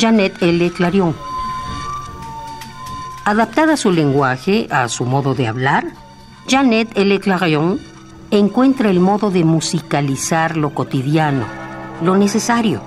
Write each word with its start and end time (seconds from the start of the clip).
Janet 0.00 0.42
L. 0.42 0.70
Clarion. 0.70 1.14
Adaptada 3.24 3.76
su 3.76 3.90
lenguaje 3.90 4.66
a 4.70 4.88
su 4.88 5.04
modo 5.04 5.34
de 5.34 5.46
hablar, 5.46 5.84
Janet 6.48 6.96
L. 6.96 7.20
Clarion 7.20 7.78
encuentra 8.30 8.88
el 8.88 9.00
modo 9.00 9.30
de 9.30 9.44
musicalizar 9.44 10.56
lo 10.56 10.74
cotidiano, 10.74 11.44
lo 12.02 12.16
necesario. 12.16 12.80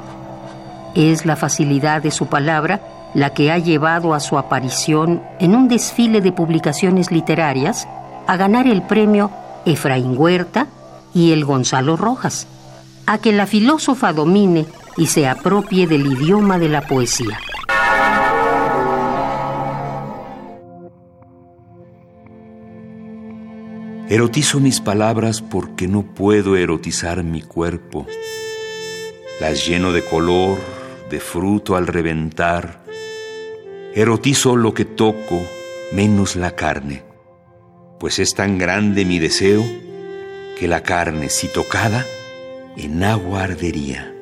Es 0.96 1.26
la 1.26 1.36
facilidad 1.36 2.02
de 2.02 2.12
su 2.12 2.28
palabra 2.28 2.82
la 3.14 3.32
que 3.32 3.52
ha 3.52 3.58
llevado 3.58 4.14
a 4.14 4.20
su 4.20 4.38
aparición 4.38 5.22
en 5.40 5.56
un 5.56 5.68
desfile 5.68 6.22
de 6.22 6.32
publicaciones 6.32 7.12
literarias 7.12 7.88
a 8.28 8.38
ganar 8.38 8.66
el 8.66 8.82
premio 8.82 9.30
Efraín 9.66 10.16
Huerta 10.18 10.68
y 11.14 11.32
el 11.32 11.46
Gonzalo 11.46 11.98
Rojas, 11.98 12.48
a 13.06 13.18
que 13.18 13.32
la 13.32 13.48
filósofa 13.48 14.14
domine 14.14 14.66
y 14.98 15.08
se 15.08 15.28
apropie 15.28 15.88
del 15.88 16.06
idioma 16.06 16.60
de 16.60 16.70
la 16.70 16.82
poesía. 16.82 17.40
Erotizo 24.10 24.60
mis 24.60 24.80
palabras 24.80 25.42
porque 25.42 25.88
no 25.88 26.04
puedo 26.04 26.56
erotizar 26.56 27.24
mi 27.24 27.42
cuerpo. 27.42 28.06
Las 29.40 29.66
lleno 29.66 29.92
de 29.92 30.04
color, 30.04 30.60
de 31.10 31.20
fruto 31.20 31.76
al 31.76 31.88
reventar. 31.88 32.84
Erotizo 33.96 34.56
lo 34.56 34.74
que 34.74 34.86
toco, 34.86 35.42
menos 35.94 36.36
la 36.36 36.52
carne, 36.52 37.04
pues 38.00 38.20
es 38.20 38.36
tan 38.36 38.58
grande 38.58 39.06
mi 39.06 39.20
deseo 39.20 39.64
que 40.58 40.68
la 40.68 40.82
carne, 40.82 41.30
si 41.30 41.48
tocada, 41.48 42.06
en 42.78 43.04
agua 43.04 43.44
ardería. 43.44 44.14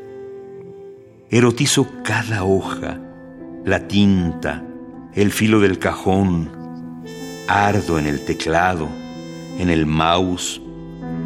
Erotizo 1.30 1.88
cada 2.04 2.44
hoja, 2.44 3.00
la 3.66 3.88
tinta, 3.88 4.64
el 5.14 5.32
filo 5.32 5.60
del 5.60 5.80
cajón. 5.80 6.62
Ardo 7.48 8.00
en 8.00 8.08
el 8.08 8.24
teclado, 8.26 8.88
en 9.60 9.70
el 9.70 9.86
mouse, 9.86 10.62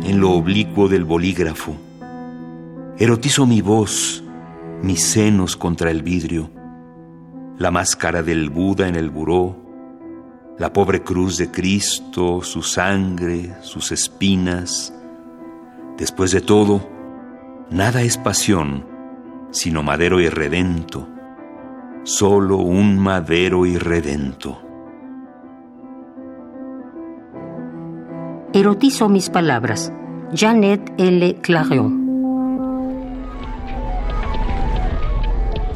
en 0.04 0.20
lo 0.20 0.32
oblicuo 0.32 0.88
del 0.88 1.04
bolígrafo. 1.04 1.76
Erotizo 2.98 3.46
mi 3.46 3.62
voz, 3.62 4.24
mis 4.82 5.04
senos 5.04 5.56
contra 5.56 5.92
el 5.92 6.02
vidrio, 6.02 6.50
la 7.58 7.72
máscara 7.72 8.24
del 8.24 8.50
Buda 8.50 8.88
en 8.88 8.96
el 8.96 9.10
buró, 9.10 9.56
la 10.58 10.72
pobre 10.72 11.04
cruz 11.04 11.38
de 11.38 11.52
Cristo, 11.52 12.42
su 12.42 12.62
sangre, 12.62 13.54
sus 13.62 13.92
espinas. 13.92 14.94
Después 15.98 16.32
de 16.32 16.42
todo, 16.42 16.82
nada 17.70 18.02
es 18.02 18.18
pasión 18.18 18.96
sino 19.56 19.84
madero 19.84 20.20
irredento, 20.20 21.08
solo 22.04 22.58
un 22.58 23.00
madero 23.00 23.66
irredento. 23.66 24.62
Erotizo 28.52 29.08
mis 29.08 29.30
palabras. 29.30 29.94
Janet 30.34 30.94
L. 30.98 31.36
Clarion. 31.42 31.94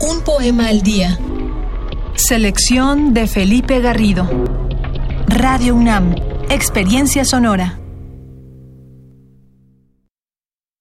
Un 0.01 0.21
poema 0.25 0.67
al 0.67 0.81
día. 0.81 1.17
Selección 2.15 3.13
de 3.13 3.27
Felipe 3.27 3.79
Garrido. 3.79 4.29
Radio 5.27 5.75
UNAM. 5.75 6.15
Experiencia 6.49 7.23
sonora. 7.23 7.79